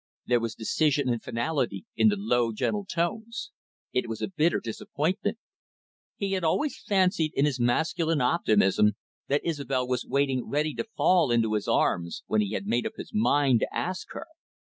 [0.25, 3.51] There was decision and finality in the low, gentle tones.
[3.93, 5.37] It was a bitter disappointment.
[6.17, 8.93] He had always fancied in his masculine optimism
[9.27, 12.93] that Isobel was waiting ready to fall into his arms, when he had made up
[12.97, 14.25] his mind to ask her.